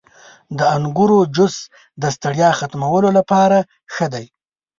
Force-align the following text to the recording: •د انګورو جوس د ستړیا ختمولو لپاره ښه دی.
•د 0.57 0.59
انګورو 0.77 1.19
جوس 1.35 1.55
د 2.01 2.03
ستړیا 2.15 2.49
ختمولو 2.59 3.09
لپاره 3.17 3.57
ښه 3.93 4.07
دی. 4.13 4.25